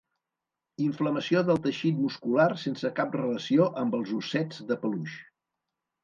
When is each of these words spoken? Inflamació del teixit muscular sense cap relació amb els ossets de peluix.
Inflamació 0.83 1.41
del 1.49 1.59
teixit 1.65 1.99
muscular 2.05 2.47
sense 2.61 2.91
cap 2.99 3.17
relació 3.21 3.67
amb 3.83 3.97
els 3.99 4.15
ossets 4.21 4.63
de 4.73 4.79
peluix. 4.87 5.19